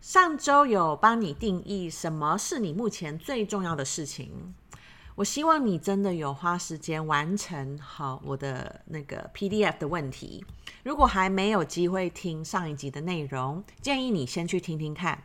[0.00, 4.54] 上周有帮你定义什么是你目前最重要的事情。
[5.16, 10.44] 我希望你真的有花时间完成好我的那个 PDF 的问题。
[10.84, 15.24] 如果还没有机会听上一集的内容，建议你先去听听看。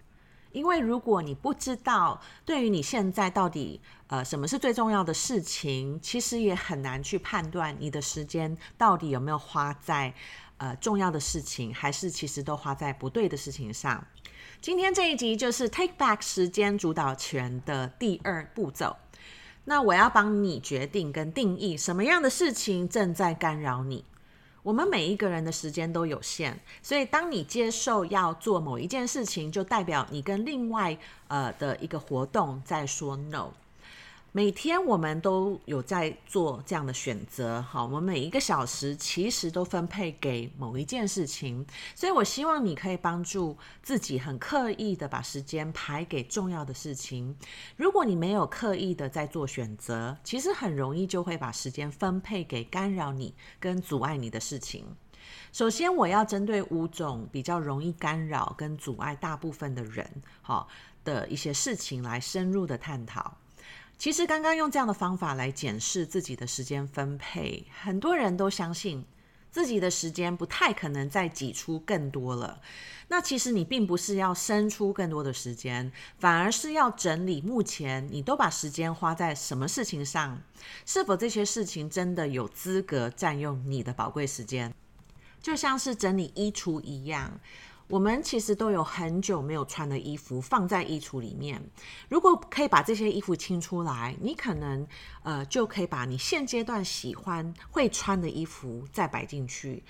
[0.52, 10.14] 因为如果你不知道对于你现在到底呃什么是最重要的事情，其实也很难去判断你的时间到底有没有花在
[10.58, 14.04] 呃重要的事情，还是其实都花在不对的事情上。
[14.64, 18.96] 今天这一集就是 Take Back 时间主导权的第二步骤。
[19.66, 24.06] 那我要帮你决定跟定义什么样的事情正在干扰你。
[24.62, 33.52] 我们每一个人的时间都有限，所以当你接受要做某一件事情，就代表你跟另外呃的一个活动在说 no。
[34.36, 47.38] 每天我们都有在做这样的选择，好，我们每一个小时其实都分配给某一件事情，所以我希望你可以帮助自己很刻意的把时间排给重要的事情。
[47.76, 54.84] 如果你没有刻意的在做选择，其实很容易就会把时间分配给干扰你跟阻碍你的事情。
[55.52, 60.68] 首先，我要针对五种比较容易干扰跟阻碍大部分的人，好，
[61.04, 63.38] 的一些事情来深入的探讨。
[64.04, 69.06] 其实刚刚用这样的方法来检视自己的时间分配，很多人都相信
[69.50, 72.60] 自己的时间不太可能再挤出更多了。
[73.08, 80.42] 那其实你并不是要生出更多的时间，反而是要整理目前你都把时间花在什么事情上，
[80.86, 84.74] 是否这些事情真的有资格占用你的宝贵时间？
[85.42, 87.40] 就像是整理衣橱一样。
[87.94, 91.62] 我们其实都有很久没有穿的衣服放在衣橱里面。
[92.10, 94.88] 如果可以把这些衣服清出来，你可能
[95.22, 99.84] 呃就可以把你现阶段喜欢会穿的衣服再摆进去，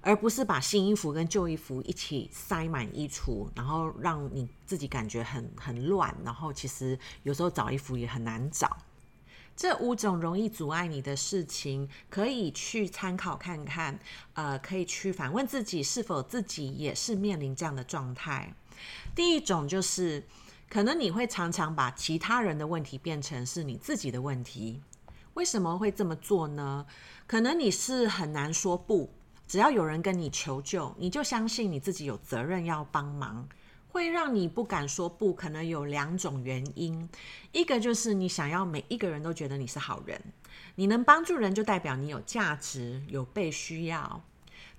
[0.00, 6.16] 而不是把新衣服跟旧衣服一起塞满衣橱，然后让你自己感觉很很乱。
[6.24, 8.74] 然后其实有时候找衣服也很难找。
[9.60, 13.98] 这五种容易阻碍你的事情，可以去参考看看，
[14.32, 18.54] 呃，可以去反问自己，是否自己也是面临这样的状态。
[19.14, 20.24] 第一种就是，
[20.70, 24.80] 可能你会常常把其他人的问题变成是你自己的问题。
[25.34, 26.86] 为什么会这么做呢？
[27.26, 29.10] 可能你是很难说不，
[29.46, 33.46] 只要有人跟你求救，你就相信你自己有责任要帮忙。
[33.92, 37.08] 会让你不敢说不，可能有两种原因。
[37.50, 40.20] 一个就是你想要每一个人都觉得你是好人，
[40.76, 44.22] 你能帮助人就代表你有价值，有被需要。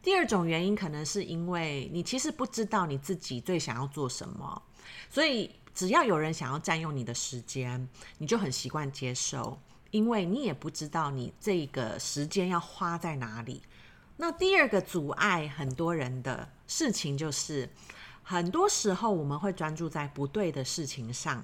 [0.01, 4.61] 第二种原因可能是因为你其实不知道你自己最想要做什么，
[5.09, 9.59] 所以只要有人想要占用你的时间，你就很习惯接受，
[9.91, 13.61] 因为你也不知道你这个时间要花在哪里。
[14.15, 17.69] 那第二个阻碍很多人的事情就是。
[18.23, 21.43] 很多时候我们会专注在不对的事情上，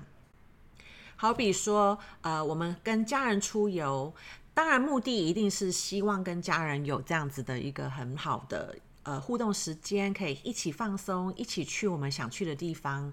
[1.15, 4.13] 好比说，呃，我们跟家人出游，
[4.53, 8.75] 当然目的一定是希望跟家人有这样子的一个很好的。
[9.07, 13.09] 呃，互动时间可以一起放松，一起去我们想去的地方。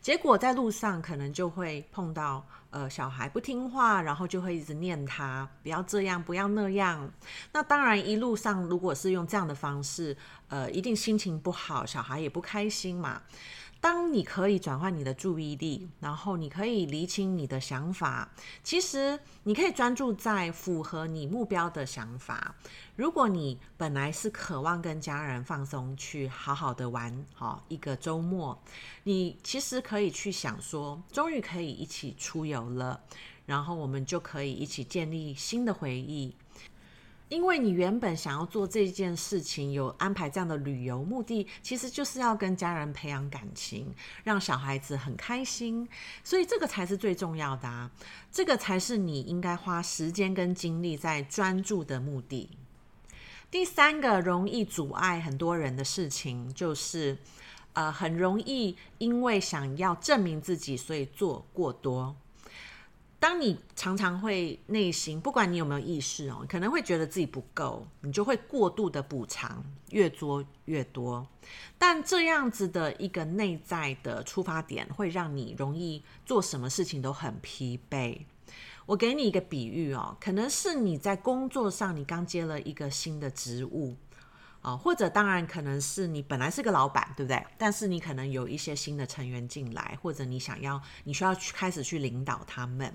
[0.00, 7.10] 结果在路上可能就会碰到呃小孩不听话，然后就会一直念他不要这样，不要那样。
[7.52, 10.16] 那当然一路上如果是用这样的方式，
[10.46, 13.20] 呃，一定心情不好，小孩也不开心嘛。
[13.82, 18.30] 当你可以转换你的注意力，然后你可以厘清你的想法，
[18.62, 22.54] 其实你可以专注在符合你目标的想法。
[22.94, 28.56] 如果你本来是渴望跟家人放松，去好好的玩，好一个周末，
[29.02, 33.00] 你其实可以去想说，终于可以一起出游了，
[33.46, 36.36] 然后我们就可以一起建立新的回忆。
[37.32, 43.90] 因为你原本想要做这件事情，有安排这样的旅游目的，其实就是要跟家人培养感情，
[44.22, 45.88] 让小孩子很开心，
[46.22, 47.90] 所以这个才是最重要的啊！
[48.30, 52.50] 这个才是你应该花时间跟精力在专注的目的。
[53.50, 57.16] 第三个容易阻碍很多人的事情，就是
[57.72, 62.14] 呃，很容易因为想要证明自己，所以做过多。
[63.32, 71.26] 当你常常会内心，不管你有没有意识哦，可能会觉得自己不够，你就会过度的补偿，越做越多。
[71.78, 78.18] 但这样子的一个内在的出发点，会让你容易做什么事情都很疲惫。
[78.84, 83.96] 我给你一个比喻哦，可能是你在工作上，你刚接了一个新的职务。
[84.62, 87.44] 啊，或者当然可能是你本来是个老板，对不对？
[87.58, 92.94] 但是你可能有一些新的成员进来，或者你想要，你需要去开始去领导他们，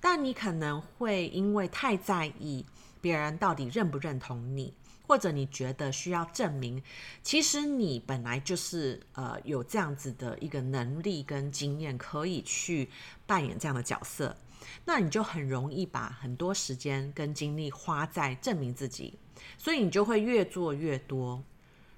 [0.00, 2.66] 但你可能会因为太在意
[3.00, 4.74] 别人到底认不认同你，
[5.06, 6.82] 或者你觉得需要证明，
[7.22, 12.90] 其实你本来就是呃有这样子的一个能力跟经验，可以去
[13.24, 14.36] 扮演这样的角色，
[14.84, 19.18] 那你就很容易把很多时间跟精力花在证明自己。
[19.58, 21.42] 所以你就会越做越多，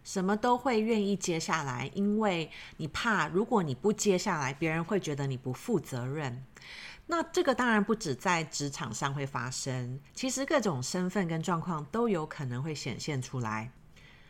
[0.02, 6.44] 什么都会愿意接下来，因为你怕如果你不接下来，别人会觉得你不负责任。
[7.06, 13.70] 那这个当然不止在职场上会发生，其实各种身份跟状况都有可能会显现出来。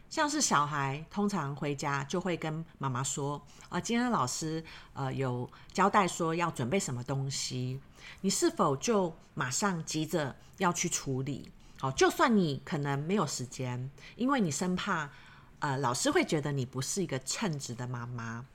[0.08, 4.64] 像是小孩通常回家就会跟妈妈说：“啊，今天老师
[4.94, 7.80] 呃有交代说要准备什么东西，
[8.20, 15.10] 你是否就马上急着要去处理？”好，就算你可能没有时间，因为你生怕，
[15.58, 18.46] 呃，老师会觉得你不是一个称职的妈妈，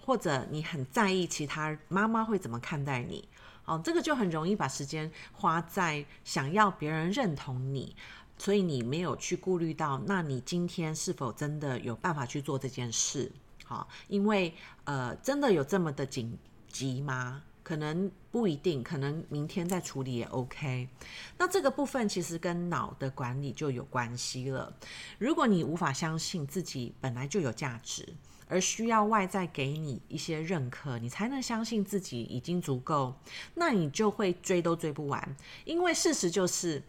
[0.00, 3.28] 或者你很在意其他妈妈会怎么看待你。
[3.66, 7.94] 哦，这个就很容易把时间花在想要别人认同你，
[8.40, 13.30] 所以你没有去顾虑到，那你今天是否真的有办法去做这件事？
[13.66, 14.54] 好，因为
[14.84, 17.42] 呃，真的有这么的紧急吗？
[17.62, 20.88] 可能不一定，可能明天再处理也 OK。
[21.36, 24.74] 那这个部分其实跟脑的管理就有关系了。
[25.18, 28.08] 如果你无法相信自己本来就有价值，
[28.48, 33.14] 而需要外在给你一些认可，你才能相信自己已经足够，
[33.54, 35.36] 那你就会追都追不完。
[35.64, 36.82] 因为事实就是，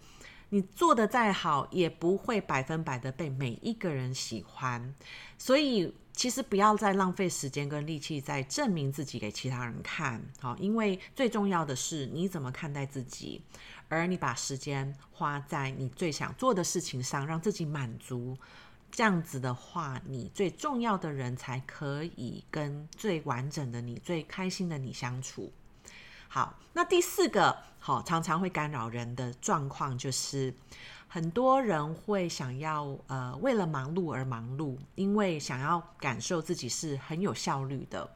[0.52, 4.94] 你做的再好，也不会百分百的被每一个人喜欢。
[5.38, 5.94] 所以。
[6.14, 13.42] 其实不要再浪费时间跟力气在证明自己给其他人看，好，因为最重要的是你怎么看待自己，
[13.88, 18.38] 而你把时间花在你最想做的事情上，让自己满足，
[18.92, 25.52] 这样子的话，你最重要的人才可以跟最完整的你、最开心的你相处。
[26.28, 30.54] 好，那第四个好，常常会干扰人的状况就是。
[31.14, 38.10] 很多人会想要呃，为了忙碌而忙碌，因为想要感受自己是很有效率的。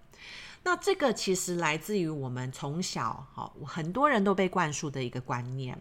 [0.64, 5.78] 那这个其实来自于我们从小好，很多人都被灌输的一个观念：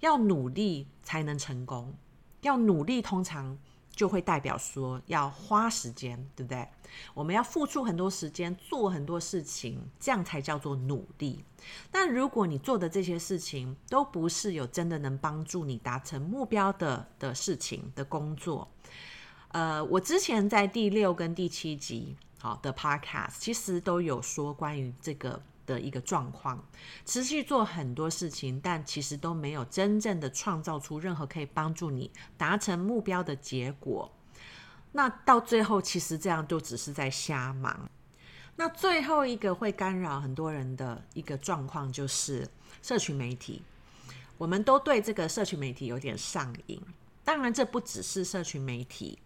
[0.00, 1.92] 要努力才能成功，
[2.40, 3.58] 要努力通常。
[3.96, 6.68] 就会代表说要花时间，对不对？
[7.14, 11.42] 我们要付出很多时间，做很多事情，这样才叫做努力。
[11.90, 18.68] 但如果你做的这些事情都不是有真的能帮助你达成目标的的事情的工作，
[19.48, 25.42] 呃，我之前在第六跟第七集好的 Podcast 其实都有说关于这个。
[25.66, 26.64] 的一个状况，
[27.04, 34.10] 持续做很多事情，但其实都没有真正的创造出任何可以帮助你达成目标的结果。
[34.92, 37.90] 那到最后，其实这样就只是在瞎忙。
[38.56, 42.48] 那最后一个会干扰很多人的一个状况，就是
[42.80, 43.62] 社群媒体。
[44.38, 46.80] 我们都对这个社群媒体有点上瘾。
[47.22, 49.18] 当然，这不只是社群媒体。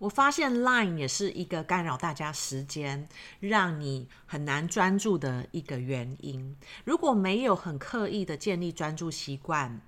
[0.00, 3.06] 我发现 Line 也是一个干扰大家时间，
[3.38, 6.56] 让你很难专注的一个原因。
[6.84, 9.78] 如果没有很刻意的建立专注习惯，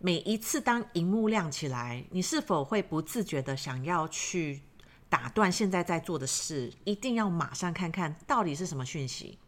[0.00, 4.60] 每一次当荧幕亮起来，你是否会不自觉的想要去
[5.08, 9.38] 打断现在在做的事，一定要马上看看到底是什么讯息？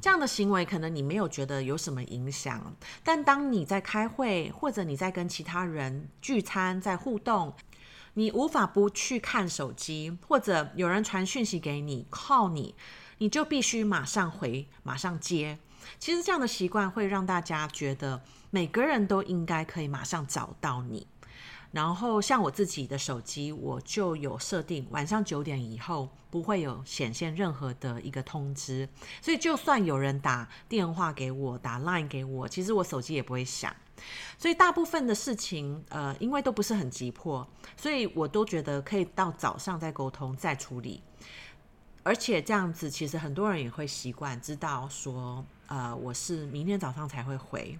[0.00, 2.74] 这样的行为可能你没有觉得有什么影响，
[3.04, 7.52] 但当你在开会，或者你在跟其他人聚餐，在互动。
[8.20, 12.74] 你无法不去看手机，或者有人传讯息给你，call 你，
[13.16, 15.58] 你就必须马上回，马上接。
[15.98, 21.06] 其实这样的习惯会让大家觉得每个人都应该可以马上找到你。
[21.72, 28.86] 然后像我自己的手机，我就有设定晚上九点以后不会有显现任何的一个通知，
[29.22, 33.74] 所以就算有人打电话给我，打 Line 给我，其实我手机也不会响。
[34.38, 41.02] 所以大部分的事情，呃，因为都不是很急迫，所以我都觉得可以到早上再沟通再处理。
[42.02, 47.78] 而且这样子，其实很多人也会习惯知道说，呃，我是明天早上才会回。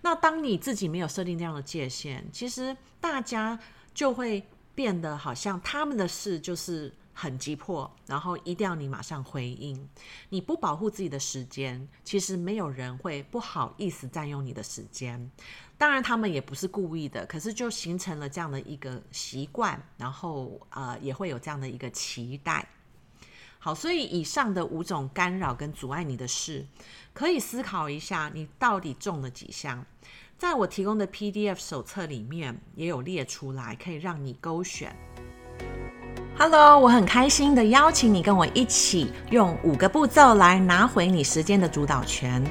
[0.00, 3.58] 那当你自己没有设定这样的界限，其实大家
[3.92, 4.42] 就会
[4.74, 9.88] 变得好像他们的事就是很急迫，然后一定要你马上回应。
[10.28, 15.30] 你不保护自己的时间，其实没有人会不好意思占用你的时间。
[15.76, 22.68] 当然，他们也不是故意的，可是就形成了这样的一个习惯，然后呃，也会有这样的一个期待。
[23.58, 26.66] 好，所以以上的五种干扰跟阻碍你的事，
[27.12, 29.84] 可以思考一下，你到底中了几项？
[30.38, 34.96] 在我提供的 PDF 手册里面也有列出来，可以让你勾选。
[36.42, 42.42] Hello，我很开心的邀请你跟我一起用五个步骤来拿回你时间的主导权。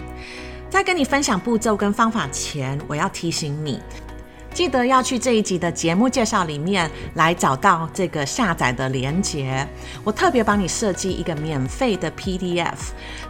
[0.69, 3.81] 在跟你分享步骤跟方法前，我要提醒你。
[4.53, 9.65] 记得要去这一集的节目介绍里面来找到这个下载的连接。
[10.03, 12.75] 我特别帮你设计一个免费的 PDF，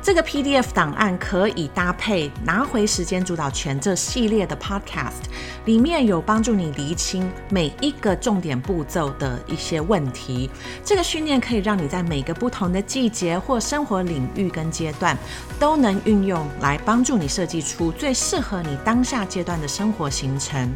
[0.02, 5.28] 这个 PDF 档案可以搭配拿回时间主导权这系列的 Podcast，
[5.66, 10.50] 里面有帮助你厘清每一个重点步骤的一些问题。
[10.84, 15.16] 这个训练可以让你在每个不同的季节或生活领域跟阶段
[15.60, 20.74] 都能运用来帮助你设计出最适合你当下阶段的生活行程。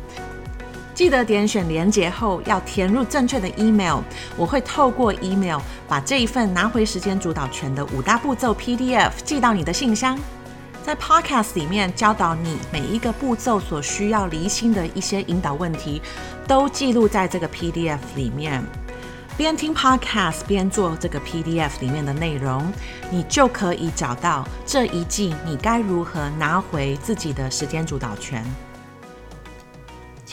[0.94, 4.00] 记得点选连结后要填入正确的 email，
[4.38, 10.18] 我会透过 email 把这一份拿回时间主导权的五大步骤 PDF 寄到你的信箱。
[10.84, 16.02] 在 Podcast 里面教导你每一个步骤所需要厘清的一些引导问题，
[16.46, 18.64] 都记录在这个 PDF 里面。
[19.36, 22.72] 边听 Podcast 边做这个 PDF 里面的内容，
[23.10, 28.46] 你就可以找到这一季你该如何拿回自己的时间主导权。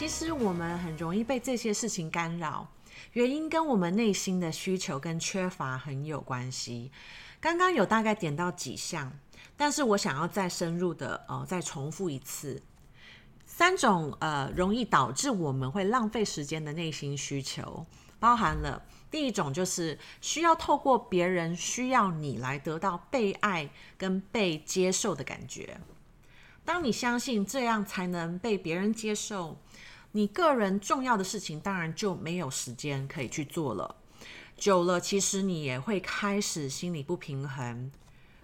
[0.00, 2.66] 其实我们很容易被这些事情干扰，
[3.12, 6.90] 原因跟我们内心的需求跟缺乏很有关系。
[7.38, 9.12] 刚刚有大概点到几项，
[9.58, 12.62] 但是我想要再深入的呃再重复一次，
[13.44, 17.84] 三种呃容易导致我们会浪费时间的内心需求，
[18.18, 25.78] 包含了第一种就是需要透过别人需要你来得到被爱跟被接受的感觉。
[26.64, 29.58] 当你相信这样才能被别人接受。
[30.12, 33.96] 你个人重要的事情，当然就没有时间可以去做了。
[34.56, 37.90] 久了，其实你也会开始心理不平衡，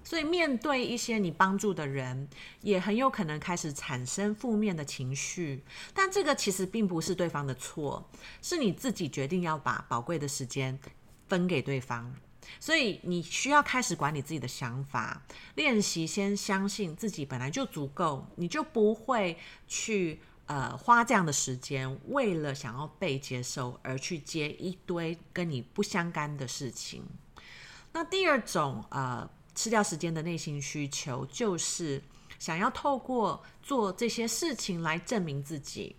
[0.02, 2.28] 所以面对一些你帮助的人，
[2.62, 5.62] 也很有可能开始产生负面的情绪。
[5.92, 8.08] 但这个其实并不是对方的错，
[8.40, 10.78] 是你自己决定要把宝贵的时间
[11.28, 12.14] 分给对方。
[12.60, 15.20] 所以你需要开始管理自己的想法，
[15.56, 20.20] 练习先相信自己本来就足够，你就不会去。
[20.46, 27.04] 呃，花这样的时间，为了想要被接受而去接一堆跟你不相干的事情。
[27.92, 32.02] 那第二种呃，吃掉时间的内心需求，就是
[32.38, 35.96] 想要透过做这些事情来证明自己。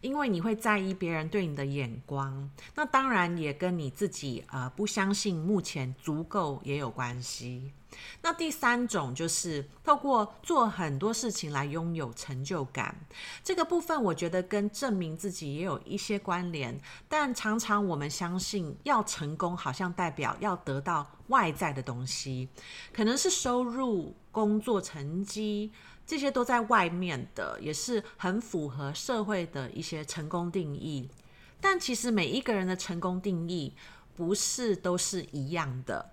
[0.00, 7.72] 因为你会在意别人对你的眼光，那当然也跟你自己呃不相信目前足够也有关系。
[8.22, 12.94] 那第三种就是透过做很多事情来拥有成就感，
[13.42, 22.48] 这个部分我觉得跟证明自己也有一些关联，但常常我们相信要成功，好像代表要得到外在的东西，
[22.92, 25.72] 可能是收入、工作成绩。
[26.04, 31.08] 这些都在外面的，也是很符合社会的一些成功定义。
[31.60, 33.72] 但其实每一个人的成功定义
[34.16, 36.10] 不是都是一样的。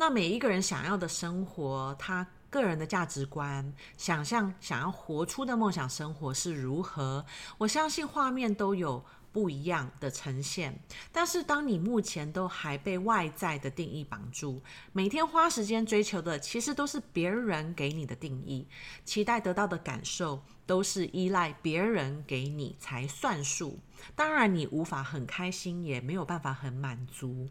[0.00, 7.26] 那每一个人想要的生活，他个人的价值观、想象、想要活出的梦想生活是如何？
[7.58, 9.04] 我相信画面都有。
[9.32, 10.76] 不一样的呈现，
[11.12, 18.66] 但是当你目前都还被外在的定义绑住，每天花时间追求的其实都是别人给你的定义，
[19.04, 23.78] 期待得到的感受都是依赖别人给你才算数。
[24.16, 27.48] 当然，你无法很开心，也没有办法很满足。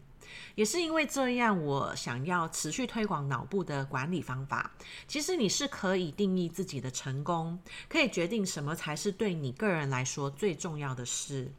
[0.54, 4.70] 也是因为这样，我想要持续推广脑部的管理方法。
[5.06, 7.58] 其实你是可以定义自己的成功，
[7.88, 11.52] 可以决定什么才是对你个人来说最重要的事。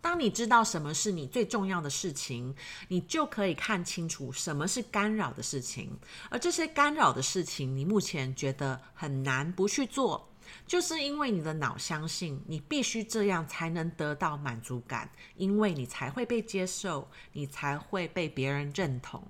[0.00, 2.54] 当你知道什么是你最重要的事情，
[2.88, 5.98] 你就可以看清楚什么是干扰的事情。
[6.28, 10.28] 而这些干扰的事情，你目前觉得很难不去做，
[10.66, 19.22] 就是因为你的脑相信你必须这样才能得到满足感，因为你才会被接受，你才会被别人认同。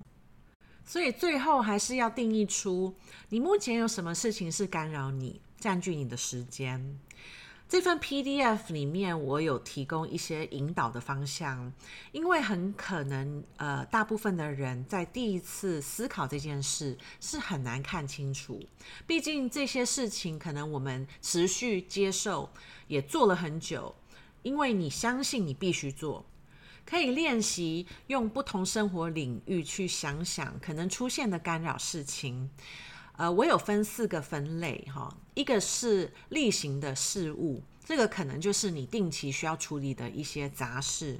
[0.83, 2.95] 所以最后还是要定义出
[3.29, 6.99] 你目前有什么事情是干扰你、占据你的时间。
[7.67, 11.73] 这份 PDF 里面，我有提供一些引导的方向，
[12.11, 18.63] 因为很可能，呃，大部分的人在第一次思考这件事是很难看清楚。
[19.07, 22.47] 毕竟这些事情可能我们持续接受，
[22.87, 23.95] 也做了很久，
[24.43, 26.23] 因为你相信你必须做。
[26.85, 32.47] 可以练习用不同生活领域去想想可能出现的干扰事情。
[33.17, 41.19] 呃，我有分四个分类哈，一个是例行的事务，这个可能就是你定期需要处理的一些杂事。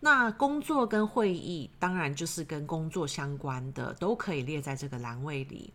[0.00, 5.72] 那工作跟会议，当然就是跟工作相关的，都可以列在这个栏位里。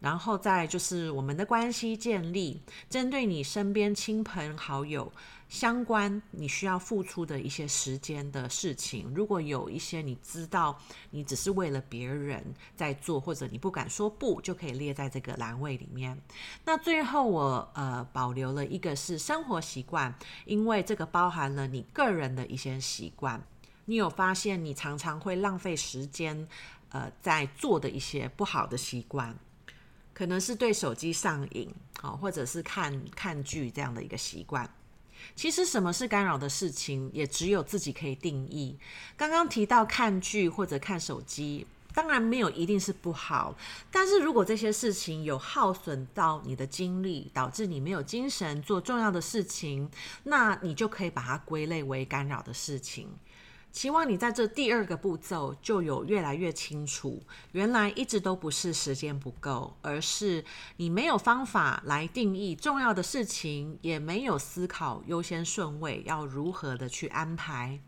[0.00, 5.12] 然后再就是我们的关系建立，针对你身边亲朋好友
[5.48, 10.78] 相关，你需要付出的一些时间的事情，如果有一些你知道
[11.10, 12.44] 你只是为了别人
[12.76, 16.20] 在做，或者你不敢说不，就可以列在这个栏位里面。
[16.64, 20.14] 那最后我呃保留了一个是生活习惯，
[20.44, 23.42] 因为这个包含了你个人的一些习惯。
[23.86, 26.46] 你有发现你常常会浪费时间
[26.90, 29.34] 呃在做的一些不好的习惯？
[30.12, 31.72] 可能是对手机上瘾，
[32.20, 34.68] 或者是看看剧这样的一个习惯。
[35.34, 38.76] 其实什么是干扰的事情，也只有自己可以定义。
[39.16, 43.56] 刚刚提到看剧或者看手机，当然没有一定是不好，
[43.90, 49.90] 但是如果这些事情有耗损到你的精力，导致你没有精神做重要的事情，
[50.24, 53.08] 那你就可以把它归类为干扰的事情。
[53.70, 57.22] 希望你在这第二个步骤就有越来越清楚，
[57.52, 60.44] 原来一直都不是时间不够，而是
[60.78, 67.78] 你没有方法来定义重要的事情，也没有思考优先顺位要如何的去安排。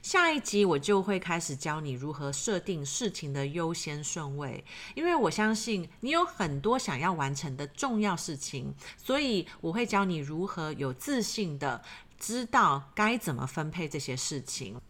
[0.00, 4.64] 下一集我就会开始教你如何设定事情的优先顺位，
[4.94, 11.82] 因为我相信你有很多想要完成的重要事情，所以我会教你如何有自信的
[12.18, 14.80] 知道该怎么分配这些事情。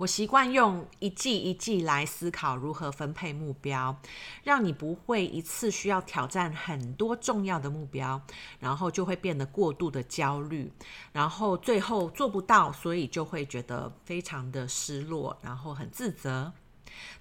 [0.00, 3.94] 我习惯用一季一季来思考如何分配目标，
[4.42, 8.18] 让你不会一次需要挑战很多重要的目标，
[8.58, 10.72] 然后就会变得过度的焦虑，
[11.12, 16.50] 然后最后做不到，所以就会觉得非常的失落，然后很自责。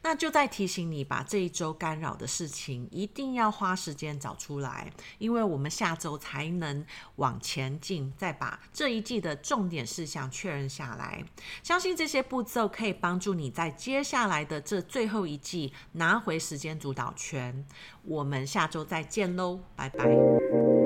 [0.01, 6.85] 那就在提醒你，把这一周干扰的事情一定要花时间找出来，因为我们下周才能
[7.17, 11.23] 往前进，再把这一季的重点事项确认下来。
[11.63, 17.65] 相信这些步骤可以帮助你在接下来的这最后一季拿回时间主导权。
[18.03, 20.78] 我们下周再见喽，拜拜。